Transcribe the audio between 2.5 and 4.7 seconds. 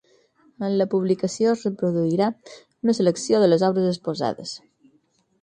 una selecció de les obres exposades.